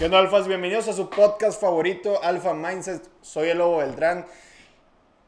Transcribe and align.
¿Qué 0.00 0.06
onda, 0.06 0.18
Alfas? 0.18 0.48
Bienvenidos 0.48 0.88
a 0.88 0.94
su 0.94 1.10
podcast 1.10 1.60
favorito, 1.60 2.24
Alfa 2.24 2.54
Mindset. 2.54 3.02
Soy 3.20 3.50
el 3.50 3.58
Lobo 3.58 3.76
Beltrán. 3.76 4.24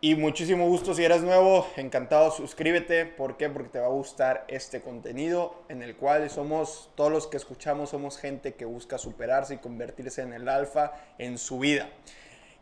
Y 0.00 0.14
muchísimo 0.14 0.66
gusto 0.66 0.94
si 0.94 1.04
eres 1.04 1.20
nuevo, 1.22 1.66
encantado, 1.76 2.30
suscríbete. 2.30 3.04
¿Por 3.04 3.36
qué? 3.36 3.50
Porque 3.50 3.68
te 3.68 3.80
va 3.80 3.88
a 3.88 3.90
gustar 3.90 4.46
este 4.48 4.80
contenido 4.80 5.62
en 5.68 5.82
el 5.82 5.94
cual 5.94 6.30
somos, 6.30 6.88
todos 6.94 7.12
los 7.12 7.26
que 7.26 7.36
escuchamos, 7.36 7.90
somos 7.90 8.16
gente 8.16 8.54
que 8.54 8.64
busca 8.64 8.96
superarse 8.96 9.56
y 9.56 9.58
convertirse 9.58 10.22
en 10.22 10.32
el 10.32 10.48
alfa 10.48 10.92
en 11.18 11.36
su 11.36 11.58
vida. 11.58 11.90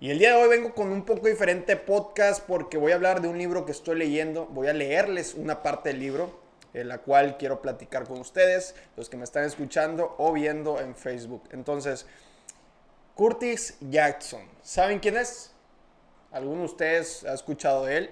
Y 0.01 0.11
el 0.11 0.19
día 0.19 0.35
de 0.35 0.43
hoy 0.43 0.49
vengo 0.49 0.75
con 0.75 0.91
un 0.91 1.05
poco 1.05 1.29
diferente 1.29 1.77
podcast 1.77 2.45
porque 2.45 2.77
voy 2.77 2.91
a 2.91 2.97
hablar 2.97 3.23
de 3.23 3.29
un 3.29 3.39
libro 3.39 3.65
que 3.65 3.71
estoy 3.71 3.97
leyendo. 3.97 4.47
Voy 4.47 4.67
a 4.67 4.73
leerles 4.73 5.35
una 5.35 5.63
parte 5.63 5.91
del 5.91 6.01
libro 6.01 6.41
en 6.75 6.89
la 6.89 6.99
cual 6.99 7.37
quiero 7.37 7.61
platicar 7.61 8.07
con 8.07 8.21
ustedes, 8.21 8.75
los 8.97 9.09
que 9.09 9.17
me 9.17 9.25
están 9.25 9.45
escuchando 9.45 10.15
o 10.19 10.33
viendo 10.33 10.81
en 10.81 10.95
Facebook. 10.95 11.49
Entonces, 11.53 12.07
Curtis 13.15 13.77
Jackson, 13.81 14.43
¿saben 14.63 14.99
quién 14.99 15.17
es? 15.17 15.53
¿Alguno 16.31 16.61
de 16.61 16.67
ustedes 16.67 17.25
ha 17.25 17.35
escuchado 17.35 17.85
de 17.85 17.97
él? 17.97 18.11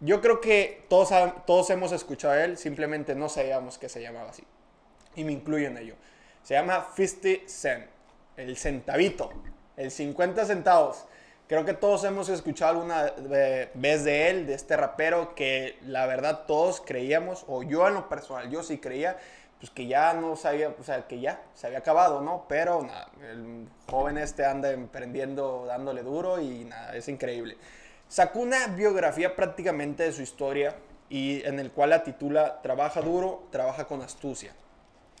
Yo 0.00 0.20
creo 0.20 0.40
que 0.40 0.84
todos, 0.88 1.10
todos 1.46 1.70
hemos 1.70 1.92
escuchado 1.92 2.34
de 2.34 2.44
él, 2.44 2.58
simplemente 2.58 3.14
no 3.14 3.28
sabíamos 3.28 3.78
que 3.78 3.88
se 3.88 4.00
llamaba 4.00 4.30
así. 4.30 4.44
Y 5.14 5.24
me 5.24 5.32
incluyo 5.32 5.68
en 5.68 5.78
ello. 5.78 5.96
Se 6.42 6.54
llama 6.54 6.88
50 6.96 7.48
Cent, 7.48 7.86
el 8.36 8.56
centavito, 8.56 9.30
el 9.76 9.90
50 9.90 10.44
centavos. 10.46 11.04
Creo 11.52 11.66
que 11.66 11.74
todos 11.74 12.02
hemos 12.04 12.30
escuchado 12.30 12.70
alguna 12.70 13.12
vez 13.74 14.04
de 14.04 14.30
él, 14.30 14.46
de 14.46 14.54
este 14.54 14.74
rapero, 14.74 15.34
que 15.34 15.76
la 15.82 16.06
verdad 16.06 16.44
todos 16.46 16.80
creíamos, 16.80 17.44
o 17.46 17.62
yo 17.62 17.86
en 17.86 17.92
lo 17.92 18.08
personal, 18.08 18.48
yo 18.48 18.62
sí 18.62 18.78
creía, 18.78 19.18
pues 19.60 19.70
que 19.70 19.86
ya 19.86 20.14
no 20.14 20.34
sabía, 20.34 20.70
o 20.70 20.82
sea, 20.82 21.06
que 21.06 21.20
ya 21.20 21.42
se 21.52 21.66
había 21.66 21.80
acabado, 21.80 22.22
¿no? 22.22 22.46
Pero 22.48 22.84
nada, 22.84 23.10
el 23.30 23.68
joven 23.86 24.16
este 24.16 24.46
anda 24.46 24.70
emprendiendo, 24.70 25.66
dándole 25.66 26.02
duro 26.02 26.40
y 26.40 26.64
nada, 26.64 26.96
es 26.96 27.06
increíble. 27.08 27.58
Sacó 28.08 28.38
una 28.38 28.68
biografía 28.68 29.36
prácticamente 29.36 30.04
de 30.04 30.12
su 30.14 30.22
historia 30.22 30.74
y 31.10 31.44
en 31.44 31.60
el 31.60 31.70
cual 31.70 31.90
la 31.90 32.02
titula 32.02 32.62
Trabaja 32.62 33.02
duro, 33.02 33.46
trabaja 33.50 33.84
con 33.84 34.00
astucia. 34.00 34.54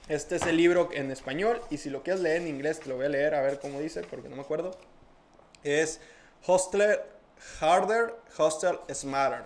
Este 0.08 0.36
es 0.36 0.46
el 0.46 0.56
libro 0.56 0.88
en 0.94 1.10
español 1.10 1.60
y 1.68 1.76
si 1.76 1.90
lo 1.90 2.02
quieres 2.02 2.22
leer 2.22 2.40
en 2.40 2.48
inglés 2.48 2.80
te 2.80 2.88
lo 2.88 2.96
voy 2.96 3.04
a 3.04 3.10
leer 3.10 3.34
a 3.34 3.42
ver 3.42 3.60
cómo 3.60 3.80
dice 3.80 4.00
porque 4.00 4.30
no 4.30 4.36
me 4.36 4.42
acuerdo. 4.42 4.70
Es 5.62 6.00
Hostler 6.46 7.12
Harder, 7.60 8.14
Hostel 8.36 8.78
Smarter. 8.92 9.44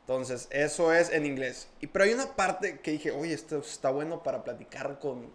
Entonces, 0.00 0.48
eso 0.50 0.92
es 0.92 1.10
en 1.10 1.24
inglés. 1.24 1.68
Y, 1.80 1.86
pero 1.86 2.04
hay 2.04 2.12
una 2.12 2.36
parte 2.36 2.80
que 2.80 2.90
dije, 2.90 3.10
oye, 3.10 3.32
esto 3.32 3.58
está 3.58 3.90
bueno 3.90 4.22
para 4.22 4.44
platicar 4.44 4.98
con, 4.98 5.30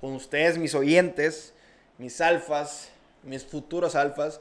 con 0.00 0.12
ustedes, 0.12 0.58
mis 0.58 0.74
oyentes, 0.74 1.54
mis 1.96 2.20
alfas, 2.20 2.90
mis 3.22 3.44
futuros 3.44 3.94
alfas. 3.94 4.40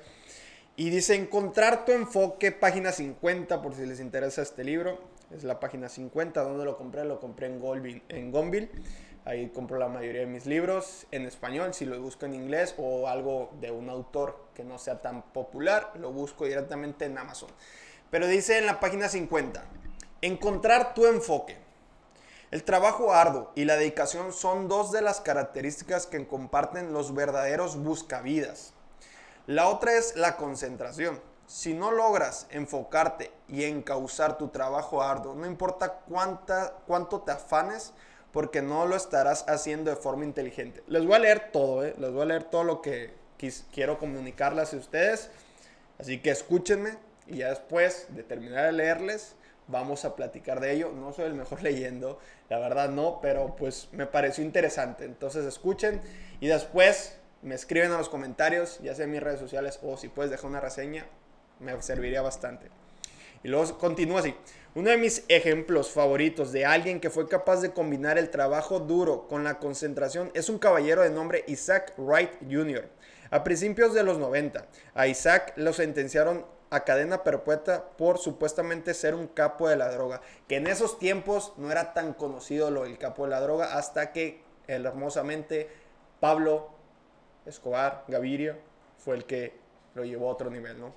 Y 0.76 0.90
dice, 0.90 1.16
encontrar 1.16 1.86
tu 1.86 1.92
enfoque, 1.92 2.52
página 2.52 2.92
50, 2.92 3.62
por 3.62 3.76
si 3.76 3.86
les 3.86 4.00
interesa 4.00 4.42
este 4.42 4.64
libro. 4.64 5.00
Es 5.32 5.44
la 5.44 5.60
página 5.60 5.90
50, 5.90 6.42
donde 6.42 6.66
lo 6.66 6.78
compré? 6.78 7.06
Lo 7.06 7.20
compré 7.20 7.48
en, 7.48 8.02
en 8.10 8.32
Gonville. 8.32 8.70
Ahí 9.25 9.50
compro 9.50 9.78
la 9.78 9.88
mayoría 9.88 10.22
de 10.22 10.28
mis 10.28 10.45
libros 10.45 11.06
en 11.12 11.25
español. 11.25 11.73
Si 11.73 11.86
lo 11.86 12.02
busco 12.02 12.25
en 12.25 12.34
inglés 12.34 12.73
o 12.78 13.08
algo 13.08 13.52
de 13.59 13.72
un 13.72 13.89
autor 13.89 14.48
que 14.53 14.64
no 14.64 14.78
sea 14.80 15.02
tan 15.02 15.22
popular, 15.22 15.92
lo 16.00 16.11
busco 16.11 16.45
directamente 16.45 17.06
en 17.06 17.17
Amazon. 17.17 17.50
Pero 18.09 18.28
dice 18.28 18.58
en 18.58 18.66
la 18.66 18.80
página 18.80 19.08
50, 19.08 19.64
encontrar 20.22 20.94
tu 20.94 21.06
enfoque. 21.06 21.58
El 22.52 22.64
trabajo 22.64 23.14
arduo 23.14 23.52
y 23.53 23.66
la 23.66 23.76
dedicación 23.76 24.34
son 24.34 24.67
dos 24.67 24.92
de 24.92 25.03
las 25.03 25.22
características 25.22 26.08
que 26.08 26.26
comparten 26.26 26.94
los 26.94 27.14
verdaderos 27.14 27.78
buscavidas. 27.78 28.73
La 29.45 29.67
otra 29.67 29.94
es 29.94 30.16
la 30.16 30.36
concentración. 30.38 31.21
Si 31.45 31.76
no 31.76 31.92
logras 31.92 32.48
enfocarte 32.49 33.32
y 33.48 33.65
encauzar 33.65 34.39
tu 34.39 34.48
trabajo 34.48 35.04
arduo, 35.04 35.36
no 35.36 35.45
importa 35.45 36.02
cuánta, 36.08 36.73
cuánto 36.88 37.21
te 37.21 37.32
afanes, 37.32 37.94
porque 38.32 38.62
no 38.62 38.86
lo 38.86 38.95
estarás 38.95 39.45
haciendo 39.48 39.90
de 39.90 39.95
forma 39.95 40.23
inteligente. 40.23 40.84
Les 40.88 41.06
voy 41.06 41.16
a 41.16 41.20
leer 41.20 41.52
todo, 41.52 41.86
¿eh? 41.86 41.95
les 41.98 42.12
voy 42.12 42.22
a 42.22 42.26
leer 42.26 42.44
todo 42.44 42.64
lo 42.64 42.82
que 42.82 43.14
quiero 43.73 43.98
comunicarles 43.98 44.73
a 44.73 44.78
ustedes. 44.78 45.32
Así 45.98 46.20
que 46.20 46.30
escúchenme 46.30 46.92
y 47.28 47.38
ya 47.38 47.50
después 47.50 48.08
de 48.10 48.23
terminar 48.23 48.66
de 48.66 48.72
leerles, 48.73 49.36
vamos 49.68 50.06
a 50.06 50.16
platicar 50.16 50.60
de 50.60 50.73
ello. 50.73 50.92
No 50.92 51.14
soy 51.14 51.26
el 51.26 51.34
mejor 51.34 51.62
leyendo, 51.64 52.20
la 52.50 52.60
verdad 52.60 52.89
no, 52.89 53.20
pero 53.22 53.56
pues 53.56 53.89
me 53.92 54.06
pareció 54.06 54.44
interesante. 54.44 55.06
Entonces 55.06 55.45
escuchen 55.45 56.02
y 56.39 56.48
después 56.48 57.16
me 57.42 57.56
escriben 57.56 57.92
a 57.92 57.98
los 57.98 58.10
comentarios, 58.10 58.80
ya 58.82 58.94
sea 58.95 59.06
en 59.06 59.12
mis 59.12 59.23
redes 59.23 59.39
sociales 59.39 59.80
o 59.82 59.98
si 59.98 60.10
puedes 60.10 60.30
dejar 60.30 60.50
una 60.50 60.60
reseña, 60.60 61.06
me 61.60 61.82
serviría 61.82 62.22
bastante. 62.22 62.70
Y 63.44 63.48
luego 63.48 63.77
continúa 63.77 64.20
así. 64.20 64.36
Uno 64.76 64.92
de 64.92 64.98
mis 64.98 65.26
ejemplos 65.30 65.89
favoritos 65.92 66.52
de 66.52 66.66
alguien 66.66 67.00
que 67.00 67.10
fue 67.10 67.27
capaz 67.27 67.61
de 67.61 67.72
combinar 67.72 68.17
el 68.17 68.30
trabajo 68.30 68.80
duro 68.80 69.27
con 69.27 69.44
la 69.44 69.58
concentración 69.58 70.32
es 70.36 70.48
un 70.48 70.60
caballero 70.60 71.02
de 71.02 71.10
nombre 71.10 71.44
Isaac 71.48 71.94
Wright 71.98 72.32
Jr. 72.50 72.88
A 73.32 73.44
principios 73.44 73.94
de 73.94 74.04
los 74.04 74.20
90, 74.20 74.66
a 74.94 75.08
Isaac 75.08 75.54
lo 75.55 75.73
sentenciaron 75.73 76.45
a 76.70 76.83
cadena 76.83 77.23
perpetua 77.23 77.89
por 77.98 78.20
supuestamente 78.20 78.94
ser 78.94 79.16
un 79.16 79.27
capo 79.27 79.67
de 79.67 79.76
la 79.76 79.92
droga, 79.92 80.21
que 80.48 80.58
en 80.58 80.67
esos 80.67 81.00
tiempos 81.00 81.54
no 81.58 81.71
era 81.71 81.94
tan 81.94 82.14
conocido 82.14 82.70
lo 82.70 82.83
del 82.83 82.98
capo 82.98 83.23
de 83.23 83.32
la 83.32 83.42
droga 83.42 83.76
hasta 83.76 84.11
que 84.11 84.44
hermosamente 84.67 85.67
Pablo 86.20 86.70
Escobar 87.45 88.04
Gaviria 88.08 88.58
fue 88.98 89.16
el 89.16 89.26
que 89.26 89.58
lo 89.95 90.04
llevó 90.06 90.30
a 90.30 90.33
otro 90.33 90.52
nivel, 90.52 90.80
¿no? 90.80 90.94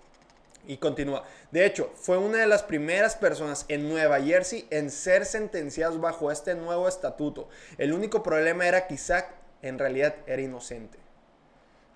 Y 0.66 0.76
continúa. 0.76 1.24
De 1.50 1.66
hecho, 1.66 1.92
fue 1.96 2.18
una 2.18 2.38
de 2.38 2.46
las 2.46 2.62
primeras 2.62 3.16
personas 3.16 3.64
en 3.68 3.88
Nueva 3.88 4.20
Jersey 4.20 4.66
en 4.70 4.90
ser 4.90 5.26
sentenciados 5.26 6.00
bajo 6.00 6.30
este 6.30 6.54
nuevo 6.54 6.86
estatuto. 6.86 7.48
El 7.78 7.92
único 7.92 8.22
problema 8.22 8.66
era 8.66 8.86
que 8.86 8.94
Isaac 8.94 9.34
en 9.60 9.78
realidad 9.78 10.14
era 10.26 10.40
inocente. 10.40 10.98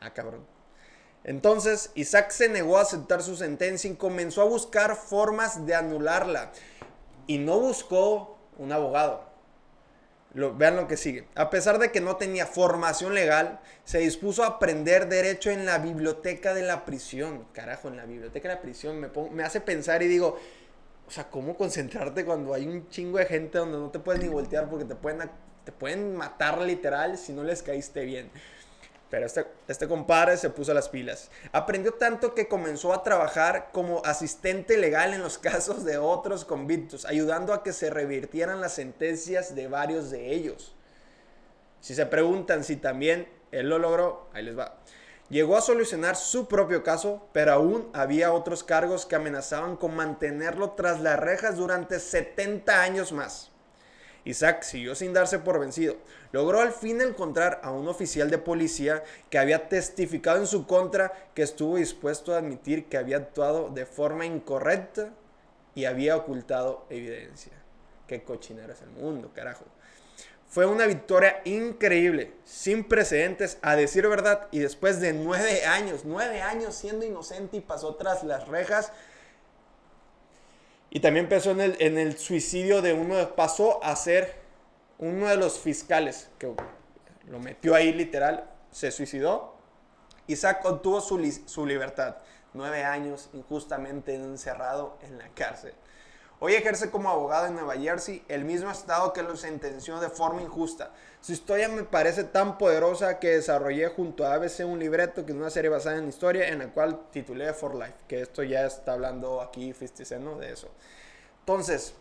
Ah, 0.01 0.13
cabrón. 0.13 0.45
Entonces, 1.23 1.91
Isaac 1.95 2.31
se 2.31 2.49
negó 2.49 2.79
a 2.79 2.83
aceptar 2.83 3.23
su 3.23 3.37
sentencia 3.37 3.91
y 3.91 3.95
comenzó 3.95 4.43
a 4.43 4.47
buscar 4.47 4.97
formas 4.97 5.67
de 5.67 5.75
anularla. 5.75 6.53
Y 7.27 7.39
no 7.39 7.59
buscó 7.61 8.39
un 8.59 8.73
abogado 8.73 9.36
vean 10.35 10.77
lo 10.77 10.87
que 10.87 10.97
sigue. 10.97 11.27
A 11.35 11.51
pesar 11.51 11.79
de 11.79 11.91
que 11.91 12.01
no 12.01 12.17
tenía 12.17 12.47
formación 12.47 13.15
legal, 13.15 13.61
se 13.85 13.99
dispuso 13.99 14.43
a 14.43 14.49
aprender 14.49 15.09
derecho 15.09 15.51
en 15.51 15.65
la 15.65 15.79
biblioteca 15.79 16.53
de 16.55 16.63
la 16.63 16.85
prisión. 16.85 17.47
Carajo, 17.53 17.89
en 17.89 17.97
la 17.97 18.05
biblioteca 18.05 18.49
de 18.49 18.55
la 18.57 18.61
prisión 18.61 19.01
me, 19.01 19.11
me 19.33 19.45
hace 19.45 19.61
pensar 19.61 20.03
y 20.03 20.09
digo, 20.09 20.39
o 21.07 21.11
sea, 21.11 21.31
¿cómo 21.31 21.57
concentrarte 21.57 22.25
cuando 22.25 22.53
hay 22.53 22.67
un 22.67 22.89
chingo 22.89 23.19
de 23.19 23.27
gente 23.27 23.59
donde 23.59 23.79
no 23.79 23.91
te 23.91 23.99
puedes 23.99 24.23
ni 24.23 24.29
voltear 24.29 24.69
porque 24.69 24.85
te 24.85 24.97
pueden, 24.97 25.31
te 25.65 25.73
pueden 25.73 26.17
matar 26.17 26.61
literal 26.61 27.17
si 27.17 27.33
no 27.33 27.45
les 27.45 27.63
caíste 27.63 28.05
bien? 28.05 28.31
Pero 29.11 29.27
este, 29.27 29.47
este 29.69 29.87
compadre 29.87 30.37
se 30.37 30.51
puso 30.51 30.75
las 30.75 30.89
pilas. 30.89 31.31
Aprendió 31.53 31.95
tanto 31.95 32.35
que 32.35 32.49
comenzó 32.49 32.93
a 32.93 33.05
trabajar 33.05 33.71
como 33.73 34.03
asistente 34.05 34.77
legal 34.77 35.15
en 35.15 35.23
los 35.23 35.39
casos 35.39 35.85
de 35.85 35.99
otros 35.99 36.45
convictos, 36.45 37.05
ayudando 37.05 37.53
a 37.53 37.63
que 37.63 37.73
se 37.73 37.91
revirtieran 37.91 38.61
las 38.61 38.75
sentencias 38.75 39.55
de 39.55 39.69
varios 39.69 40.11
de 40.11 40.33
ellos. 40.33 40.75
Si 41.81 41.95
se 41.95 42.07
preguntan 42.07 42.65
si 42.65 42.77
también 42.77 43.29
él 43.53 43.69
lo 43.69 43.79
logró, 43.79 44.29
ahí 44.33 44.43
les 44.43 44.59
va. 44.59 44.79
Llegó 45.29 45.57
a 45.57 45.61
solucionar 45.61 46.15
su 46.15 46.47
propio 46.47 46.85
caso, 46.85 47.29
pero 47.33 47.53
aún 47.53 47.89
había 47.93 48.33
otros 48.33 48.63
cargos 48.63 49.07
que 49.07 49.17
amenazaban 49.17 49.77
con 49.77 49.95
mantenerlo 49.95 50.73
tras 50.73 51.01
las 51.01 51.19
rejas 51.19 51.57
durante 51.57 51.99
70 51.99 52.81
años 52.81 53.13
más. 53.13 53.51
Isaac 54.27 54.63
siguió 54.63 54.95
sin 54.95 55.15
darse 55.15 55.39
por 55.39 55.61
vencido. 55.61 55.97
Logró 56.33 56.61
al 56.61 56.73
fin 56.73 57.01
encontrar 57.01 57.61
a 57.63 57.71
un 57.71 57.89
oficial 57.89 58.29
de 58.29 58.39
policía 58.39 59.03
que 59.31 59.39
había 59.39 59.69
testificado 59.69 60.39
en 60.39 60.49
su 60.49 60.67
contra 60.67 61.13
que 61.33 61.43
estuvo 61.43 61.77
dispuesto 61.77 62.35
a 62.35 62.39
admitir 62.39 62.87
que 62.87 62.99
había 62.99 63.19
actuado 63.19 63.71
de 63.71 63.87
forma 63.87 64.27
incorrecta 64.27 65.11
y 65.77 65.85
había 65.85 66.17
ocultado 66.17 66.87
evidencia. 66.91 67.53
Qué 68.09 68.25
cochinero 68.25 68.73
es 68.73 68.83
el 68.83 68.91
mundo, 68.91 69.31
carajo. 69.33 69.65
Fue 70.49 70.67
una 70.67 70.87
victoria 70.87 71.41
increíble, 71.45 72.33
sin 72.45 72.85
precedentes, 72.85 73.59
a 73.63 73.77
decir 73.77 74.09
verdad, 74.09 74.49
y 74.51 74.61
después 74.61 75.01
de 75.01 75.13
nueve 75.13 75.65
años, 75.67 76.03
nueve 76.05 76.41
años 76.41 76.75
siendo 76.75 77.05
inocente 77.05 77.59
y 77.59 77.61
pasó 77.61 77.97
tras 77.97 78.25
las 78.25 78.49
rejas, 78.49 78.93
y 80.91 81.01
también 81.01 81.29
pensó 81.29 81.51
en 81.51 81.61
el, 81.61 81.77
en 81.81 81.99
el 81.99 82.17
suicidio 82.19 82.83
de 82.83 82.93
uno, 82.93 83.35
pasó 83.35 83.83
a 83.83 83.95
ser 83.97 84.37
uno 84.99 85.29
de 85.29 85.37
los 85.37 85.59
fiscales, 85.59 86.31
que 86.39 86.53
lo 87.29 87.39
metió 87.39 87.75
ahí 87.75 87.93
literal, 87.93 88.49
se 88.71 88.91
suicidó. 88.91 89.57
Isaac 90.27 90.65
obtuvo 90.65 91.01
su, 91.01 91.21
su 91.47 91.67
libertad, 91.67 92.17
nueve 92.55 92.85
años 92.85 93.29
injustamente 93.33 94.15
encerrado 94.15 94.99
en 95.03 95.19
la 95.19 95.29
cárcel. 95.29 95.75
Hoy 96.39 96.53
ejerce 96.53 96.91
como 96.91 97.09
abogado 97.09 97.47
en 97.47 97.55
Nueva 97.55 97.77
Jersey, 97.77 98.23
el 98.29 98.45
mismo 98.45 98.71
estado 98.71 99.15
que 99.15 99.23
lo 99.23 99.37
sentenció 99.37 99.99
de 100.01 100.11
forma 100.11 100.43
injusta. 100.43 100.91
Su 101.23 101.33
historia 101.33 101.67
me 101.71 101.83
parece 101.83 102.25
tan 102.25 102.59
poderosa 102.59 103.19
que 103.19 103.37
desarrollé 103.37 103.89
junto 103.89 104.27
a 104.27 104.35
ABC 104.35 104.67
un 104.67 104.79
libreto 104.79 105.25
que 105.25 105.33
es 105.33 105.39
una 105.39 105.49
serie 105.49 105.71
basada 105.71 105.97
en 105.97 106.09
historia 106.09 106.49
en 106.49 106.59
la 106.59 106.69
cual 106.69 107.01
titulé 107.11 107.55
For 107.55 107.75
Life, 107.75 107.95
que 108.07 108.21
esto 108.21 108.43
ya 108.43 108.67
está 108.67 108.93
hablando 108.93 109.41
aquí 109.41 109.73
Fisticeno 109.73 110.37
de 110.37 110.53
eso. 110.53 110.69
Entonces, 111.41 111.95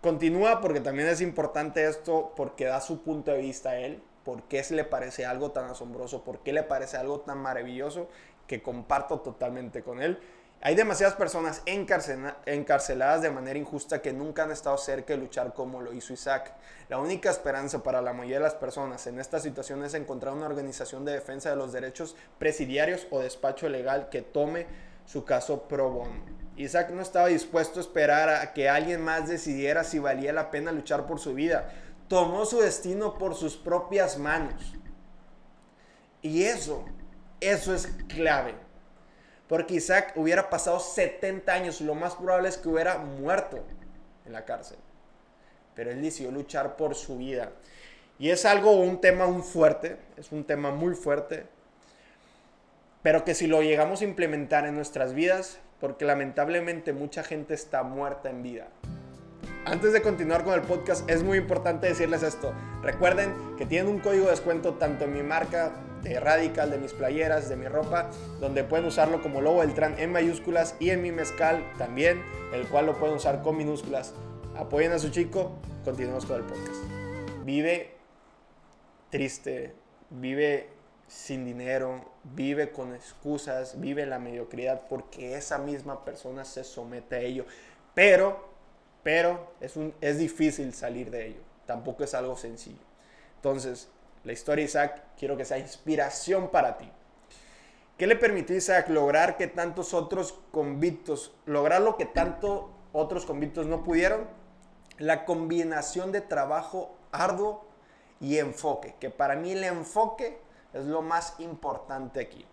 continúa 0.00 0.60
porque 0.60 0.80
también 0.80 1.06
es 1.06 1.20
importante 1.20 1.86
esto 1.86 2.32
porque 2.34 2.64
da 2.64 2.80
su 2.80 3.04
punto 3.04 3.30
de 3.30 3.38
vista 3.38 3.70
a 3.70 3.78
él, 3.78 4.02
por 4.24 4.42
qué 4.42 4.64
le 4.70 4.82
parece 4.82 5.24
algo 5.24 5.52
tan 5.52 5.66
asombroso, 5.66 6.24
por 6.24 6.40
qué 6.40 6.52
le 6.52 6.64
parece 6.64 6.96
algo 6.96 7.20
tan 7.20 7.38
maravilloso 7.38 8.08
que 8.48 8.60
comparto 8.60 9.20
totalmente 9.20 9.84
con 9.84 10.02
él. 10.02 10.18
Hay 10.64 10.76
demasiadas 10.76 11.16
personas 11.16 11.60
encarceladas 11.66 13.20
de 13.20 13.32
manera 13.32 13.58
injusta 13.58 14.00
que 14.00 14.12
nunca 14.12 14.44
han 14.44 14.52
estado 14.52 14.78
cerca 14.78 15.12
de 15.12 15.18
luchar 15.18 15.54
como 15.54 15.80
lo 15.80 15.92
hizo 15.92 16.12
Isaac. 16.12 16.54
La 16.88 16.98
única 16.98 17.30
esperanza 17.30 17.82
para 17.82 18.00
la 18.00 18.12
mayoría 18.12 18.36
de 18.36 18.44
las 18.44 18.54
personas 18.54 19.04
en 19.08 19.18
esta 19.18 19.40
situación 19.40 19.84
es 19.84 19.94
encontrar 19.94 20.34
una 20.34 20.46
organización 20.46 21.04
de 21.04 21.14
defensa 21.14 21.50
de 21.50 21.56
los 21.56 21.72
derechos 21.72 22.14
presidiarios 22.38 23.08
o 23.10 23.18
despacho 23.18 23.68
legal 23.68 24.08
que 24.08 24.22
tome 24.22 24.68
su 25.04 25.24
caso 25.24 25.64
pro 25.64 25.90
bono. 25.90 26.22
Isaac 26.56 26.90
no 26.90 27.02
estaba 27.02 27.26
dispuesto 27.26 27.80
a 27.80 27.82
esperar 27.82 28.28
a 28.28 28.52
que 28.52 28.68
alguien 28.68 29.00
más 29.02 29.28
decidiera 29.28 29.82
si 29.82 29.98
valía 29.98 30.32
la 30.32 30.52
pena 30.52 30.70
luchar 30.70 31.06
por 31.06 31.18
su 31.18 31.34
vida. 31.34 31.72
Tomó 32.06 32.44
su 32.44 32.60
destino 32.60 33.18
por 33.18 33.34
sus 33.34 33.56
propias 33.56 34.16
manos. 34.16 34.74
Y 36.20 36.44
eso, 36.44 36.84
eso 37.40 37.74
es 37.74 37.88
clave. 38.06 38.54
Porque 39.52 39.74
Isaac 39.74 40.14
hubiera 40.16 40.48
pasado 40.48 40.80
70 40.80 41.52
años, 41.52 41.82
lo 41.82 41.94
más 41.94 42.14
probable 42.14 42.48
es 42.48 42.56
que 42.56 42.70
hubiera 42.70 42.96
muerto 42.96 43.62
en 44.24 44.32
la 44.32 44.46
cárcel. 44.46 44.78
Pero 45.74 45.90
él 45.90 46.00
decidió 46.00 46.30
luchar 46.30 46.74
por 46.74 46.94
su 46.94 47.18
vida. 47.18 47.50
Y 48.18 48.30
es 48.30 48.46
algo, 48.46 48.70
un 48.70 49.02
tema 49.02 49.26
muy 49.26 49.42
fuerte, 49.42 49.98
es 50.16 50.32
un 50.32 50.44
tema 50.44 50.70
muy 50.70 50.94
fuerte, 50.94 51.44
pero 53.02 53.26
que 53.26 53.34
si 53.34 53.46
lo 53.46 53.60
llegamos 53.60 54.00
a 54.00 54.04
implementar 54.04 54.64
en 54.64 54.74
nuestras 54.74 55.12
vidas, 55.12 55.58
porque 55.80 56.06
lamentablemente 56.06 56.94
mucha 56.94 57.22
gente 57.22 57.52
está 57.52 57.82
muerta 57.82 58.30
en 58.30 58.42
vida. 58.42 58.68
Antes 59.66 59.92
de 59.92 60.00
continuar 60.00 60.44
con 60.44 60.54
el 60.54 60.62
podcast, 60.62 61.06
es 61.10 61.22
muy 61.22 61.36
importante 61.36 61.88
decirles 61.88 62.22
esto. 62.22 62.54
Recuerden 62.80 63.34
que 63.58 63.66
tienen 63.66 63.92
un 63.92 64.00
código 64.00 64.24
de 64.24 64.30
descuento 64.30 64.76
tanto 64.76 65.04
en 65.04 65.12
mi 65.12 65.22
marca 65.22 65.72
de 66.02 66.20
Radical, 66.20 66.70
de 66.70 66.78
mis 66.78 66.92
playeras, 66.92 67.48
de 67.48 67.56
mi 67.56 67.66
ropa, 67.66 68.10
donde 68.40 68.64
pueden 68.64 68.86
usarlo 68.86 69.22
como 69.22 69.40
logo 69.40 69.60
del 69.60 69.74
Tran 69.74 69.98
en 69.98 70.12
mayúsculas 70.12 70.74
y 70.80 70.90
en 70.90 71.02
mi 71.02 71.12
mezcal 71.12 71.64
también, 71.78 72.22
el 72.52 72.66
cual 72.68 72.86
lo 72.86 72.98
pueden 72.98 73.16
usar 73.16 73.42
con 73.42 73.56
minúsculas. 73.56 74.14
Apoyen 74.56 74.92
a 74.92 74.98
su 74.98 75.10
chico, 75.10 75.52
continuemos 75.84 76.26
con 76.26 76.36
el 76.36 76.42
podcast. 76.42 76.80
Vive 77.44 77.94
triste, 79.10 79.74
vive 80.10 80.68
sin 81.06 81.44
dinero, 81.44 82.12
vive 82.24 82.70
con 82.72 82.94
excusas, 82.94 83.80
vive 83.80 84.06
la 84.06 84.18
mediocridad 84.18 84.82
porque 84.88 85.36
esa 85.36 85.58
misma 85.58 86.04
persona 86.04 86.44
se 86.44 86.64
somete 86.64 87.16
a 87.16 87.20
ello. 87.20 87.46
Pero 87.94 88.52
pero 89.02 89.52
es, 89.60 89.76
un, 89.76 89.94
es 90.00 90.18
difícil 90.18 90.72
salir 90.74 91.10
de 91.10 91.28
ello. 91.28 91.40
Tampoco 91.66 92.04
es 92.04 92.14
algo 92.14 92.36
sencillo. 92.36 92.84
Entonces, 93.36 93.88
la 94.24 94.32
historia 94.32 94.62
de 94.62 94.68
Isaac 94.68 95.02
quiero 95.18 95.36
que 95.36 95.44
sea 95.44 95.58
inspiración 95.58 96.48
para 96.50 96.78
ti. 96.78 96.90
¿Qué 97.96 98.06
le 98.06 98.16
permitió 98.16 98.54
a 98.54 98.58
Isaac 98.58 98.88
lograr 98.88 99.36
que 99.36 99.46
tantos 99.46 99.94
otros 99.94 100.38
convictos, 100.50 101.34
lograr 101.46 101.82
lo 101.82 101.96
que 101.96 102.06
tantos 102.06 102.66
otros 102.92 103.26
convictos 103.26 103.66
no 103.66 103.84
pudieron? 103.84 104.26
La 104.98 105.24
combinación 105.24 106.12
de 106.12 106.20
trabajo 106.20 106.96
arduo 107.12 107.64
y 108.20 108.38
enfoque, 108.38 108.94
que 108.98 109.10
para 109.10 109.36
mí 109.36 109.52
el 109.52 109.64
enfoque 109.64 110.38
es 110.72 110.84
lo 110.84 111.02
más 111.02 111.34
importante 111.38 112.20
aquí. 112.20 112.46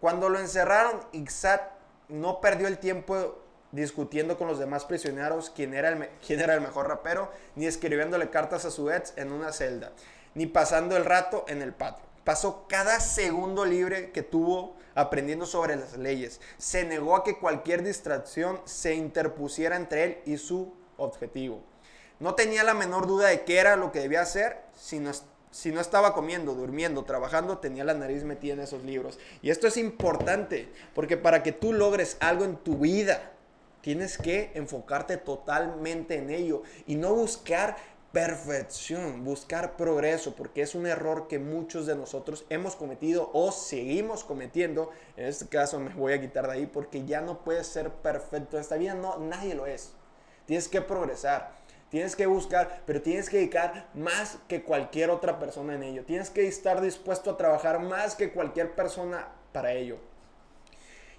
Cuando 0.00 0.28
lo 0.28 0.38
encerraron, 0.38 1.00
Isaac 1.12 1.70
no 2.08 2.40
perdió 2.40 2.66
el 2.66 2.78
tiempo 2.78 3.38
discutiendo 3.72 4.36
con 4.36 4.48
los 4.48 4.58
demás 4.58 4.84
prisioneros 4.84 5.50
quién 5.50 5.74
era, 5.74 5.90
el 5.90 6.08
quién 6.26 6.40
era 6.40 6.54
el 6.54 6.60
mejor 6.60 6.88
rapero, 6.88 7.30
ni 7.54 7.66
escribiéndole 7.66 8.30
cartas 8.30 8.64
a 8.64 8.70
su 8.70 8.90
ex 8.90 9.12
en 9.16 9.32
una 9.32 9.52
celda, 9.52 9.92
ni 10.34 10.46
pasando 10.46 10.96
el 10.96 11.04
rato 11.04 11.44
en 11.48 11.62
el 11.62 11.72
patio. 11.72 12.04
Pasó 12.24 12.66
cada 12.68 13.00
segundo 13.00 13.64
libre 13.64 14.10
que 14.12 14.22
tuvo 14.22 14.76
aprendiendo 14.94 15.46
sobre 15.46 15.76
las 15.76 15.96
leyes. 15.96 16.40
Se 16.58 16.84
negó 16.84 17.16
a 17.16 17.24
que 17.24 17.38
cualquier 17.38 17.82
distracción 17.82 18.60
se 18.64 18.94
interpusiera 18.94 19.76
entre 19.76 20.04
él 20.04 20.18
y 20.26 20.36
su 20.36 20.72
objetivo. 20.96 21.62
No 22.18 22.34
tenía 22.34 22.64
la 22.64 22.74
menor 22.74 23.06
duda 23.06 23.28
de 23.28 23.44
qué 23.44 23.58
era 23.58 23.76
lo 23.76 23.92
que 23.92 24.00
debía 24.00 24.20
hacer, 24.20 24.60
si 24.76 25.02
si 25.50 25.72
no 25.72 25.80
estaba 25.80 26.14
comiendo, 26.14 26.54
durmiendo, 26.54 27.04
trabajando, 27.04 27.58
tenía 27.58 27.82
la 27.82 27.94
nariz 27.94 28.22
metida 28.22 28.52
en 28.52 28.60
esos 28.60 28.84
libros. 28.84 29.18
Y 29.42 29.50
esto 29.50 29.66
es 29.66 29.76
importante, 29.76 30.68
porque 30.94 31.16
para 31.16 31.42
que 31.42 31.50
tú 31.50 31.72
logres 31.72 32.16
algo 32.20 32.44
en 32.44 32.56
tu 32.56 32.76
vida, 32.76 33.32
Tienes 33.80 34.18
que 34.18 34.50
enfocarte 34.54 35.16
totalmente 35.16 36.16
en 36.16 36.30
ello 36.30 36.62
y 36.86 36.96
no 36.96 37.14
buscar 37.14 37.76
perfección, 38.12 39.24
buscar 39.24 39.76
progreso, 39.76 40.34
porque 40.34 40.62
es 40.62 40.74
un 40.74 40.86
error 40.86 41.28
que 41.28 41.38
muchos 41.38 41.86
de 41.86 41.94
nosotros 41.94 42.44
hemos 42.48 42.74
cometido 42.74 43.30
o 43.32 43.52
seguimos 43.52 44.24
cometiendo. 44.24 44.90
En 45.16 45.26
este 45.26 45.46
caso 45.46 45.78
me 45.78 45.94
voy 45.94 46.12
a 46.12 46.20
quitar 46.20 46.46
de 46.46 46.52
ahí 46.52 46.66
porque 46.66 47.04
ya 47.04 47.20
no 47.20 47.44
puedes 47.44 47.66
ser 47.66 47.90
perfecto 47.90 48.58
esta 48.58 48.76
vida, 48.76 48.94
no, 48.94 49.18
nadie 49.18 49.54
lo 49.54 49.66
es. 49.66 49.92
Tienes 50.46 50.66
que 50.66 50.80
progresar, 50.80 51.52
tienes 51.88 52.16
que 52.16 52.26
buscar, 52.26 52.82
pero 52.84 53.00
tienes 53.00 53.30
que 53.30 53.36
dedicar 53.36 53.88
más 53.94 54.38
que 54.48 54.64
cualquier 54.64 55.10
otra 55.10 55.38
persona 55.38 55.74
en 55.74 55.84
ello. 55.84 56.04
Tienes 56.04 56.30
que 56.30 56.48
estar 56.48 56.80
dispuesto 56.80 57.30
a 57.30 57.36
trabajar 57.36 57.78
más 57.78 58.16
que 58.16 58.32
cualquier 58.32 58.74
persona 58.74 59.28
para 59.52 59.72
ello. 59.72 60.09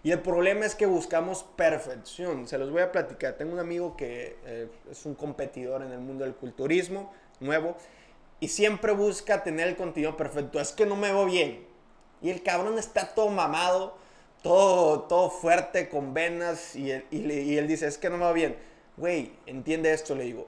Y 0.03 0.11
el 0.11 0.19
problema 0.19 0.65
es 0.65 0.73
que 0.73 0.85
buscamos 0.87 1.43
perfección. 1.55 2.47
Se 2.47 2.57
los 2.57 2.71
voy 2.71 2.81
a 2.81 2.91
platicar. 2.91 3.33
Tengo 3.33 3.53
un 3.53 3.59
amigo 3.59 3.95
que 3.95 4.37
eh, 4.45 4.67
es 4.89 5.05
un 5.05 5.13
competidor 5.13 5.83
en 5.83 5.91
el 5.91 5.99
mundo 5.99 6.23
del 6.23 6.33
culturismo 6.33 7.13
nuevo 7.39 7.75
y 8.39 8.47
siempre 8.47 8.91
busca 8.93 9.43
tener 9.43 9.67
el 9.67 9.75
contenido 9.75 10.17
perfecto. 10.17 10.59
Es 10.59 10.71
que 10.71 10.87
no 10.87 10.95
me 10.95 11.13
veo 11.13 11.25
bien. 11.25 11.67
Y 12.21 12.31
el 12.31 12.41
cabrón 12.41 12.79
está 12.79 13.13
todo 13.13 13.29
mamado, 13.29 13.95
todo, 14.41 15.01
todo 15.01 15.29
fuerte, 15.29 15.87
con 15.87 16.15
venas. 16.15 16.75
Y 16.75 16.91
él, 16.91 17.67
dice, 17.67 17.87
es 17.87 17.99
que 17.99 18.09
no 18.09 18.17
me 18.17 18.25
veo 18.25 18.33
bien. 18.33 18.57
Güey, 18.97 19.33
entiende 19.45 19.93
esto, 19.93 20.15
le 20.15 20.23
digo. 20.23 20.47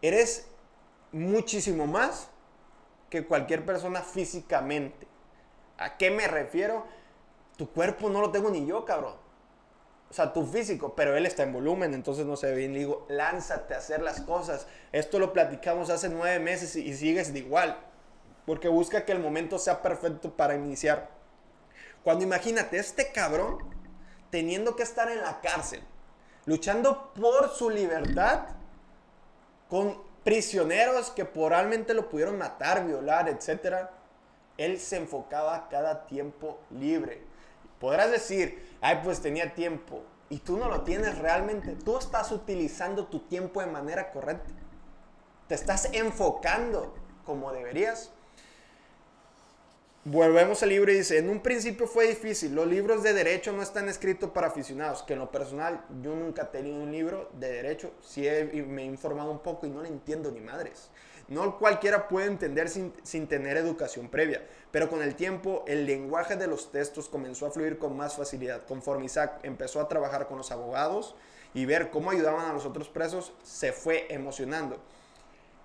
Eres 0.00 0.46
muchísimo 1.12 1.86
más 1.86 2.28
que 3.10 3.26
cualquier 3.26 3.66
persona 3.66 4.00
físicamente. 4.00 5.06
¿A 5.76 5.98
qué 5.98 6.10
me 6.10 6.26
refiero? 6.26 6.86
Tu 7.56 7.70
cuerpo 7.70 8.08
no 8.10 8.20
lo 8.20 8.30
tengo 8.30 8.50
ni 8.50 8.66
yo, 8.66 8.84
cabrón. 8.84 9.14
O 10.10 10.14
sea, 10.14 10.32
tu 10.32 10.46
físico, 10.46 10.94
pero 10.94 11.16
él 11.16 11.26
está 11.26 11.42
en 11.42 11.52
volumen, 11.52 11.92
entonces 11.92 12.24
no 12.24 12.36
se 12.36 12.48
ve 12.48 12.56
bien. 12.56 12.72
Le 12.72 12.80
digo, 12.80 13.04
lánzate 13.08 13.74
a 13.74 13.78
hacer 13.78 14.00
las 14.02 14.20
cosas. 14.20 14.66
Esto 14.92 15.18
lo 15.18 15.32
platicamos 15.32 15.90
hace 15.90 16.08
nueve 16.08 16.38
meses 16.38 16.76
y, 16.76 16.94
sigues 16.94 17.32
de 17.32 17.40
igual. 17.40 17.76
Porque 18.46 18.68
busca 18.68 19.04
que 19.04 19.12
el 19.12 19.18
momento 19.18 19.58
sea 19.58 19.82
perfecto 19.82 20.36
para 20.36 20.54
iniciar. 20.54 21.10
Cuando 22.04 22.24
imagínate, 22.24 22.78
este 22.78 23.10
cabrón 23.10 23.58
teniendo 24.30 24.76
que 24.76 24.82
estar 24.82 25.10
en 25.10 25.20
la 25.20 25.40
cárcel, 25.40 25.80
luchando 26.44 27.12
por 27.14 27.50
su 27.50 27.70
libertad, 27.70 28.46
con 29.68 30.02
prisioneros 30.22 31.10
que 31.10 31.24
probablemente 31.24 31.94
lo 31.94 32.08
pudieron 32.08 32.38
matar, 32.38 32.86
violar, 32.86 33.28
etc. 33.28 33.88
Él 34.56 34.78
se 34.78 34.96
enfocaba 34.96 35.68
cada 35.68 36.06
tiempo 36.06 36.58
libre. 36.70 37.33
Podrás 37.84 38.10
decir, 38.10 38.66
ay, 38.80 39.02
pues 39.04 39.20
tenía 39.20 39.54
tiempo. 39.54 40.02
Y 40.30 40.38
tú 40.38 40.56
no 40.56 40.70
lo 40.70 40.84
tienes 40.84 41.18
realmente. 41.18 41.76
Tú 41.84 41.98
estás 41.98 42.32
utilizando 42.32 43.08
tu 43.08 43.18
tiempo 43.18 43.60
de 43.60 43.66
manera 43.66 44.10
correcta. 44.10 44.54
Te 45.48 45.54
estás 45.54 45.90
enfocando 45.92 46.94
como 47.26 47.52
deberías. 47.52 48.10
Volvemos 50.02 50.62
al 50.62 50.70
libro 50.70 50.92
y 50.92 50.94
dice, 50.94 51.18
en 51.18 51.28
un 51.28 51.40
principio 51.40 51.86
fue 51.86 52.06
difícil, 52.06 52.54
los 52.54 52.66
libros 52.66 53.02
de 53.02 53.12
derecho 53.12 53.52
no 53.52 53.60
están 53.60 53.86
escritos 53.90 54.30
para 54.30 54.46
aficionados, 54.46 55.02
que 55.02 55.12
en 55.12 55.18
lo 55.18 55.30
personal 55.30 55.84
yo 56.02 56.14
nunca 56.14 56.44
he 56.44 56.46
tenido 56.46 56.76
un 56.76 56.90
libro 56.90 57.30
de 57.34 57.52
derecho, 57.52 57.92
sí 58.00 58.22
me 58.66 58.82
he 58.82 58.86
informado 58.86 59.30
un 59.30 59.40
poco 59.40 59.66
y 59.66 59.70
no 59.70 59.82
le 59.82 59.88
entiendo 59.88 60.30
ni 60.30 60.40
madres. 60.40 60.88
No 61.28 61.58
cualquiera 61.58 62.06
puede 62.06 62.26
entender 62.26 62.68
sin, 62.68 62.92
tener 63.28 63.56
educación 63.56 64.08
previa, 64.08 64.46
pero 64.70 64.90
con 64.90 65.02
el 65.02 65.14
tiempo 65.14 65.64
el 65.66 65.86
lenguaje 65.86 66.36
de 66.36 66.46
los 66.46 66.70
textos 66.70 67.08
comenzó 67.08 67.46
a 67.46 67.50
fluir 67.50 67.78
con 67.78 67.96
más 67.96 68.16
facilidad. 68.16 68.66
Conforme 68.66 69.06
Isaac 69.06 69.40
empezó 69.42 69.80
a 69.80 69.88
trabajar 69.88 70.26
con 70.26 70.36
los 70.36 70.50
abogados 70.50 71.14
y 71.54 71.64
ver 71.64 71.90
cómo 71.90 72.10
ayudaban 72.10 72.50
a 72.50 72.52
los 72.52 72.66
otros 72.66 72.88
presos, 72.88 73.32
se 73.42 73.72
fue 73.72 74.06
emocionando. 74.10 74.80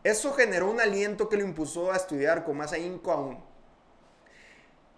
Eso 0.04 0.32
generó 0.32 0.72
un 0.72 0.80
aliento 0.80 1.28
que 1.28 1.36
lo 1.36 1.44
impulsó 1.44 1.92
a 1.92 1.98
estudiar 1.98 2.46
con 2.46 2.56
más 2.56 2.72
ahínco 2.72 3.12
aún. 3.12 3.44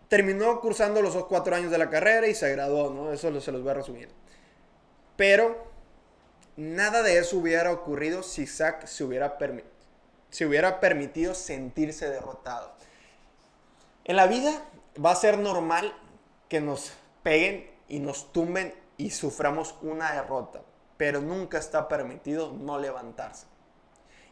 Terminó 0.09 0.59
cursando 0.59 1.01
los 1.01 1.15
cuatro 1.25 1.55
años 1.55 1.71
de 1.71 1.77
la 1.79 1.89
carrera 1.89 2.27
y 2.27 2.35
se 2.35 2.51
graduó, 2.51 2.91
¿no? 2.91 3.11
Eso 3.11 3.41
se 3.41 3.51
los 3.51 3.63
voy 3.63 3.71
a 3.71 3.75
resumir. 3.75 4.09
Pero 5.15 5.71
nada 6.55 7.01
de 7.01 7.17
eso 7.17 7.37
hubiera 7.37 7.71
ocurrido 7.71 8.21
si 8.21 8.45
Zack 8.45 8.85
se 8.85 9.03
hubiera, 9.03 9.37
se 10.31 10.45
hubiera 10.45 10.79
permitido 10.79 11.35
sentirse 11.35 12.09
derrotado. 12.09 12.71
En 14.05 14.15
la 14.15 14.25
vida 14.25 14.63
va 15.03 15.11
a 15.11 15.15
ser 15.15 15.37
normal 15.37 15.93
que 16.49 16.61
nos 16.61 16.93
peguen 17.21 17.69
y 17.87 17.99
nos 17.99 18.31
tumben 18.31 18.73
y 18.97 19.11
suframos 19.11 19.75
una 19.81 20.13
derrota, 20.13 20.61
pero 20.97 21.21
nunca 21.21 21.59
está 21.59 21.87
permitido 21.87 22.51
no 22.53 22.79
levantarse. 22.79 23.45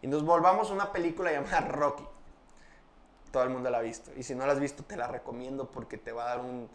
Y 0.02 0.08
nos 0.08 0.24
volvamos 0.24 0.70
a 0.70 0.74
una 0.74 0.92
película 0.92 1.32
llamada 1.34 1.62
Rocky. 1.62 2.08
Todo 3.32 3.44
el 3.44 3.50
mundo 3.50 3.70
la 3.70 3.80
ha 3.80 3.82
visto. 3.82 4.12
Y 4.16 4.24
si 4.24 4.34
no 4.34 4.46
la 4.48 4.54
has 4.54 4.60
visto, 4.60 4.84
te 4.84 4.96
la 4.96 5.08
recomiendo 5.08 5.70
porque 5.70 5.98
te 5.98 6.12
va 6.12 6.24
a 6.24 6.36
dar 6.36 6.40
un, 6.40 6.70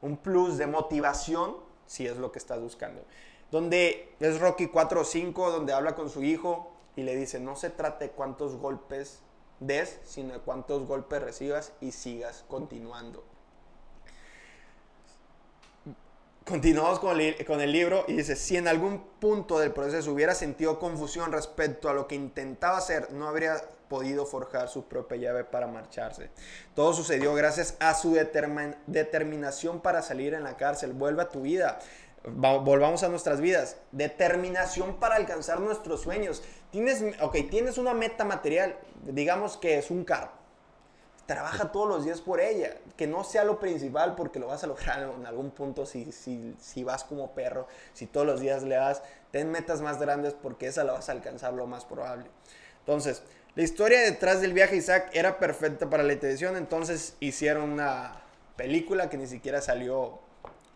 un 0.00 0.16
plus 0.16 0.58
de 0.58 0.66
motivación 0.66 1.56
si 1.86 2.06
es 2.06 2.16
lo 2.16 2.32
que 2.32 2.38
estás 2.38 2.60
buscando. 2.60 3.04
Donde 3.50 4.14
es 4.18 4.40
Rocky 4.40 4.68
4 4.68 5.02
o 5.02 5.04
5, 5.04 5.50
donde 5.50 5.72
habla 5.72 5.94
con 5.94 6.08
su 6.08 6.22
hijo 6.22 6.72
y 6.96 7.02
le 7.02 7.16
dice, 7.16 7.40
no 7.40 7.56
se 7.56 7.70
trate 7.70 8.10
cuántos 8.10 8.56
golpes 8.56 9.20
des, 9.60 9.98
sino 10.04 10.40
cuántos 10.42 10.86
golpes 10.86 11.22
recibas 11.22 11.72
y 11.80 11.92
sigas 11.92 12.44
continuando. 12.48 13.24
Continuamos 16.44 16.98
con 16.98 17.20
el, 17.20 17.44
con 17.44 17.60
el, 17.60 17.70
libro 17.70 18.04
y 18.08 18.14
dice, 18.14 18.34
si 18.34 18.56
en 18.56 18.66
algún 18.66 19.04
punto 19.20 19.60
del 19.60 19.72
proceso 19.72 20.12
hubiera 20.12 20.34
sentido 20.34 20.80
confusión 20.80 21.30
respecto 21.30 21.88
a 21.88 21.94
lo 21.94 22.08
que 22.08 22.16
intentaba 22.16 22.78
hacer, 22.78 23.12
no 23.12 23.28
habría 23.28 23.62
podido 23.88 24.24
forjar 24.24 24.68
su 24.68 24.84
propia 24.84 25.18
llave 25.18 25.44
para 25.44 25.66
marcharse. 25.66 26.30
Todo 26.74 26.92
sucedió 26.92 27.34
gracias 27.34 27.76
a 27.80 27.94
su 27.94 28.14
determinación 28.86 29.80
para 29.80 30.00
salir 30.00 30.32
en 30.34 30.44
la 30.44 30.56
cárcel. 30.56 30.92
Vuelve 30.92 31.22
a 31.22 31.28
tu 31.28 31.42
vida. 31.42 31.80
Volvamos 32.24 33.02
a 33.02 33.08
nuestras 33.08 33.40
vidas. 33.40 33.76
Determinación 33.92 34.96
para 34.96 35.16
alcanzar 35.16 35.60
nuestros 35.60 36.02
sueños. 36.02 36.42
Tienes, 36.70 37.02
ok, 37.20 37.36
tienes 37.50 37.78
una 37.78 37.94
meta 37.94 38.24
material, 38.24 38.76
digamos 39.04 39.56
que 39.56 39.78
es 39.78 39.90
un 39.90 40.04
carro 40.04 40.40
trabaja 41.30 41.70
todos 41.70 41.86
los 41.86 42.04
días 42.04 42.20
por 42.20 42.40
ella, 42.40 42.74
que 42.96 43.06
no 43.06 43.22
sea 43.22 43.44
lo 43.44 43.60
principal 43.60 44.16
porque 44.16 44.40
lo 44.40 44.48
vas 44.48 44.64
a 44.64 44.66
lograr 44.66 45.14
en 45.16 45.24
algún 45.26 45.52
punto 45.52 45.86
si, 45.86 46.10
si, 46.10 46.56
si 46.58 46.82
vas 46.82 47.04
como 47.04 47.36
perro, 47.36 47.68
si 47.92 48.06
todos 48.06 48.26
los 48.26 48.40
días 48.40 48.64
le 48.64 48.74
das, 48.74 49.00
ten 49.30 49.48
metas 49.48 49.80
más 49.80 50.00
grandes 50.00 50.34
porque 50.34 50.66
esa 50.66 50.82
la 50.82 50.94
vas 50.94 51.08
a 51.08 51.12
alcanzar 51.12 51.52
lo 51.52 51.68
más 51.68 51.84
probable. 51.84 52.24
Entonces, 52.80 53.22
la 53.54 53.62
historia 53.62 54.00
detrás 54.00 54.40
del 54.40 54.52
viaje 54.52 54.74
Isaac 54.74 55.08
era 55.12 55.38
perfecta 55.38 55.88
para 55.88 56.02
la 56.02 56.18
televisión, 56.18 56.56
entonces 56.56 57.14
hicieron 57.20 57.70
una 57.70 58.24
película 58.56 59.08
que 59.08 59.16
ni 59.16 59.28
siquiera 59.28 59.60
salió, 59.60 60.18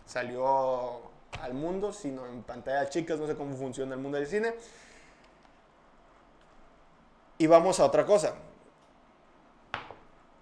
salió 0.06 1.02
al 1.40 1.54
mundo, 1.54 1.92
sino 1.92 2.26
en 2.26 2.42
pantalla 2.42 2.88
chicas, 2.88 3.18
no 3.18 3.26
sé 3.26 3.36
cómo 3.36 3.56
funciona 3.56 3.94
el 3.94 4.00
mundo 4.00 4.18
del 4.18 4.26
cine. 4.26 4.54
Y 7.38 7.46
vamos 7.46 7.80
a 7.80 7.84
otra 7.84 8.06
cosa. 8.06 8.34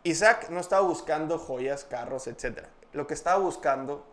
Isaac 0.04 0.50
no 0.50 0.60
estaba 0.60 0.86
buscando 0.86 1.38
joyas, 1.38 1.84
carros, 1.84 2.26
etc. 2.26 2.66
Lo 2.92 3.06
que 3.06 3.14
estaba 3.14 3.38
buscando 3.38 4.04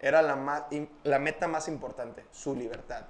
era 0.00 0.22
la, 0.22 1.18
meta 1.18 1.48
más 1.48 1.68
importante, 1.68 2.24
su 2.32 2.54
libertad. 2.54 3.04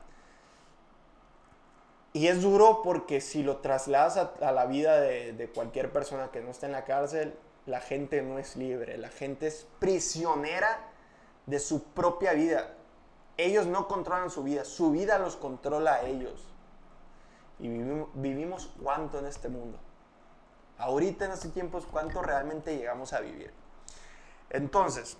Y 2.12 2.26
es 2.26 2.42
duro 2.42 2.82
porque 2.82 3.20
si 3.20 3.42
lo 3.42 3.58
trasladas 3.58 4.16
a, 4.16 4.52
la 4.52 4.66
vida 4.66 5.00
de, 5.00 5.32
de, 5.32 5.48
cualquier 5.48 5.92
persona 5.92 6.30
que 6.30 6.40
no 6.40 6.50
está 6.50 6.66
en 6.66 6.72
la 6.72 6.84
cárcel, 6.84 7.38
la 7.66 7.80
gente 7.80 8.22
no 8.22 8.38
es 8.38 8.56
libre, 8.56 8.96
la 8.96 9.10
gente 9.10 9.46
es 9.46 9.66
prisionera 9.78 10.90
de 11.46 11.60
su 11.60 11.84
propia 11.84 12.32
vida. 12.32 12.74
Ellos 13.38 13.66
no 13.66 13.88
controlan 13.88 14.30
su 14.30 14.42
vida, 14.42 14.64
su 14.64 14.90
vida 14.90 15.18
los 15.18 15.36
controla 15.36 15.94
a 15.94 16.02
ellos. 16.02 16.44
Y 17.58 17.68
vivimos, 17.68 18.70
cuánto 18.82 19.18
en 19.18 19.26
este 19.26 19.48
mundo 19.48 19.78
ahorita 20.78 21.24
en 21.26 21.32
estos 21.32 21.52
tiempos, 21.52 21.86
cuánto 21.90 22.22
realmente 22.22 22.76
llegamos 22.76 23.12
a 23.12 23.20
vivir. 23.20 23.52
Entonces, 24.50 25.16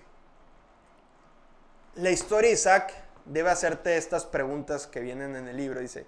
la 1.96 2.10
historia 2.10 2.48
de 2.48 2.54
Isaac 2.54 2.94
debe 3.24 3.50
hacerte 3.50 3.96
estas 3.96 4.24
preguntas 4.24 4.86
que 4.86 5.00
vienen 5.00 5.36
en 5.36 5.48
el 5.48 5.56
libro. 5.56 5.80
Dice, 5.80 6.06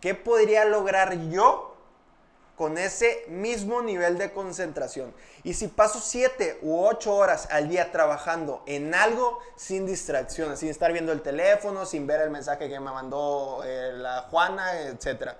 ¿qué 0.00 0.14
podría 0.14 0.64
lograr 0.64 1.14
yo 1.28 1.71
con 2.56 2.78
ese 2.78 3.24
mismo 3.28 3.82
nivel 3.82 4.18
de 4.18 4.32
concentración? 4.32 5.14
Y 5.42 5.54
si 5.54 5.68
paso 5.68 6.00
siete 6.00 6.58
u 6.62 6.84
ocho 6.84 7.14
horas 7.14 7.48
al 7.50 7.68
día 7.68 7.92
trabajando 7.92 8.62
en 8.66 8.94
algo 8.94 9.38
sin 9.56 9.86
distracciones, 9.86 10.60
sin 10.60 10.68
estar 10.68 10.92
viendo 10.92 11.12
el 11.12 11.22
teléfono, 11.22 11.86
sin 11.86 12.06
ver 12.06 12.20
el 12.20 12.30
mensaje 12.30 12.68
que 12.68 12.80
me 12.80 12.90
mandó 12.90 13.62
eh, 13.64 13.92
la 13.94 14.22
Juana, 14.30 14.80
etcétera 14.80 15.36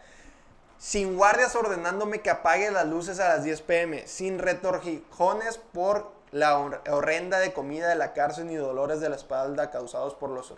sin 0.83 1.16
guardias 1.16 1.54
ordenándome 1.54 2.23
que 2.23 2.31
apague 2.31 2.69
las 2.73 2.88
luces 2.88 3.21
a 3.21 3.28
las 3.28 3.45
10 3.45 3.62
pm, 3.62 4.09
sin 4.09 4.40
retorjijones 4.40 5.57
por 5.57 6.11
la 6.33 6.59
horrenda 6.59 7.38
de 7.38 7.52
comida 7.52 7.88
de 7.88 7.95
la 7.95 8.14
cárcel 8.14 8.49
ni 8.49 8.57
dolores 8.57 9.00
de 9.00 9.09
la 9.09 9.14
espalda 9.14 9.71
causados 9.71 10.14
por 10.14 10.31
los 10.31 10.52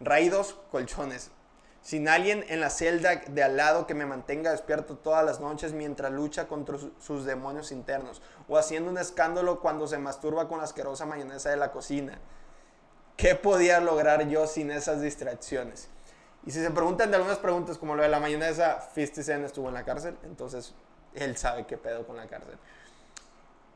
raídos 0.00 0.56
colchones, 0.72 1.30
sin 1.84 2.08
alguien 2.08 2.46
en 2.48 2.60
la 2.60 2.70
celda 2.70 3.16
de 3.16 3.42
al 3.42 3.58
lado 3.58 3.86
que 3.86 3.92
me 3.92 4.06
mantenga 4.06 4.50
despierto 4.50 4.96
todas 4.96 5.22
las 5.22 5.38
noches 5.38 5.74
mientras 5.74 6.10
lucha 6.10 6.48
contra 6.48 6.78
sus 6.98 7.26
demonios 7.26 7.70
internos, 7.72 8.22
o 8.48 8.56
haciendo 8.56 8.90
un 8.90 8.96
escándalo 8.96 9.60
cuando 9.60 9.86
se 9.86 9.98
masturba 9.98 10.48
con 10.48 10.58
la 10.58 10.64
asquerosa 10.64 11.04
mayonesa 11.04 11.50
de 11.50 11.58
la 11.58 11.72
cocina. 11.72 12.18
¿Qué 13.18 13.34
podía 13.34 13.80
lograr 13.80 14.26
yo 14.28 14.46
sin 14.46 14.70
esas 14.70 15.02
distracciones? 15.02 15.88
Y 16.46 16.52
si 16.52 16.62
se 16.62 16.70
preguntan 16.70 17.10
de 17.10 17.16
algunas 17.18 17.38
preguntas, 17.38 17.76
como 17.76 17.94
lo 17.94 18.02
de 18.02 18.08
la 18.08 18.18
mayonesa, 18.18 18.80
50 18.94 19.22
Cent 19.22 19.44
estuvo 19.44 19.68
en 19.68 19.74
la 19.74 19.84
cárcel, 19.84 20.16
entonces 20.24 20.74
él 21.14 21.36
sabe 21.36 21.66
qué 21.66 21.76
pedo 21.76 22.06
con 22.06 22.16
la 22.16 22.26
cárcel. 22.26 22.56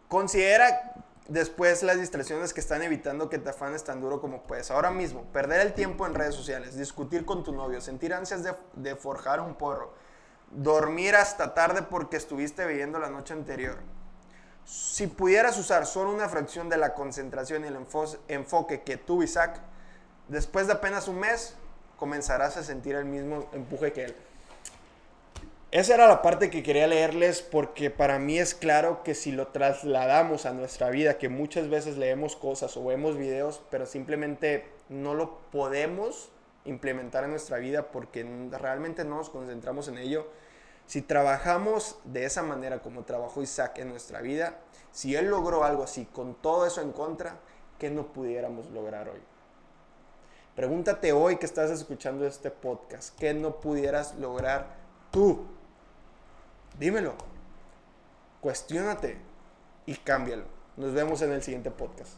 Considera 0.09 0.95
después 1.29 1.83
las 1.83 2.01
distracciones 2.01 2.55
que 2.55 2.61
están 2.61 2.83
evitando 2.83 3.29
que 3.29 3.39
te 3.39 3.51
afanes 3.51 3.85
tan 3.85 4.01
duro 4.01 4.21
como 4.21 4.43
puedes. 4.43 4.71
Ahora 4.71 4.91
mismo, 4.91 5.25
perder 5.33 5.61
el 5.61 5.75
tiempo 5.75 6.07
en 6.07 6.15
redes 6.15 6.35
sociales, 6.35 6.77
discutir 6.77 7.25
con 7.25 7.45
tu 7.45 7.53
novio, 7.53 7.81
sentir 7.81 8.15
ansias 8.15 8.43
de, 8.75 8.97
forjar 8.97 9.41
un 9.41 9.55
porro, 9.55 9.95
dormir 10.51 11.15
hasta 11.15 11.55
tarde 11.55 11.83
porque 11.83 12.17
estuviste 12.17 12.67
viviendo 12.67 12.99
la 12.99 13.11
noche 13.11 13.35
anterior. 13.35 13.77
Si 14.65 15.07
pudieras 15.07 15.59
usar 15.59 15.87
solo 15.87 16.13
una 16.13 16.29
fracción 16.29 16.69
de 16.69 16.77
la 16.77 16.95
concentración 16.95 17.65
y 17.65 17.69
el 17.69 17.79
enfoque 18.29 18.83
que 18.83 18.97
tú, 18.97 19.23
Isaac, 19.23 19.61
después 20.29 20.67
de 20.67 20.75
apenas 20.75 21.09
un 21.09 21.21
mes, 21.21 21.55
comenzarás 21.97 22.57
a 22.57 22.63
sentir 22.63 22.95
el 22.95 23.05
mismo 23.05 23.49
empuje 23.53 23.93
que 23.93 24.05
él. 24.05 24.17
Esa 25.71 25.97
era 25.97 26.07
la 26.07 26.23
parte 26.23 26.49
que 26.49 26.63
quería 26.63 26.87
leerles 26.87 27.43
porque 27.43 27.91
para 27.91 28.19
mí 28.19 28.39
es 28.39 28.55
claro 28.55 29.03
que 29.03 29.15
si 29.15 29.33
lo 29.33 29.49
trasladamos 29.49 30.47
a 30.47 30.55
nuestra 30.55 30.89
vida, 30.89 31.19
que 31.19 31.29
muchas 31.29 31.69
veces 31.69 31.99
leemos 31.99 32.37
cosas 32.37 32.75
o 32.79 32.85
vemos 32.87 33.19
videos, 33.19 33.61
pero 33.71 33.85
simplemente 33.85 34.67
no 34.89 35.13
lo 35.13 35.41
podemos 35.53 36.31
implementar 36.65 37.25
en 37.25 37.33
nuestra 37.33 37.59
vida 37.59 37.91
porque 37.91 38.27
realmente 38.51 39.05
no 39.05 39.17
nos 39.17 39.29
concentramos 39.29 39.89
en 39.89 39.99
ello. 39.99 40.29
Si 40.87 41.03
trabajamos 41.03 41.99
de 42.05 42.25
esa 42.25 42.43
manera 42.43 42.81
como 42.81 43.03
trabajó 43.03 43.43
Isaac 43.43 43.77
en 43.77 43.91
nuestra 43.91 44.23
vida, 44.23 44.61
si 44.91 45.17
él 45.17 45.27
logró 45.27 45.65
algo 45.65 45.83
así 45.83 46.07
con 46.07 46.35
todo 46.35 46.65
eso 46.65 46.81
en 46.81 46.93
contra, 46.93 47.41
¿qué 47.79 47.91
no 47.91 48.07
pudiéramos 48.07 48.71
lograr 48.71 49.11
hoy? 49.11 49.21
Pregúntate 50.57 51.13
hoy 51.13 51.37
que 51.37 51.45
estás 51.45 51.71
escuchando 51.71 52.27
este 52.27 52.51
podcast, 52.51 53.15
¿qué 53.19 53.35
no 53.35 53.61
pudieras 53.61 54.15
lograr 54.15 54.79
tú? 55.11 55.58
Dímelo. 56.79 57.15
Cuestiónate 58.41 59.19
y 59.87 59.97
cámbialo. 59.97 60.45
Nos 60.77 60.93
vemos 60.95 61.23
en 61.23 61.33
el 61.33 61.43
siguiente 61.43 61.73
podcast. 61.73 62.13